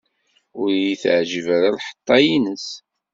[0.59, 2.67] Ur iyi-teɛjib ara lḥeṭṭa-ines.